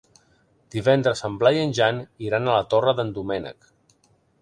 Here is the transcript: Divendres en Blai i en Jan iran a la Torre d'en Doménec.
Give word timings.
Divendres 0.75 1.21
en 1.29 1.35
Blai 1.45 1.61
i 1.61 1.63
en 1.65 1.75
Jan 1.81 2.01
iran 2.31 2.49
a 2.55 2.59
la 2.59 2.67
Torre 2.75 2.99
d'en 3.01 3.17
Doménec. 3.19 3.73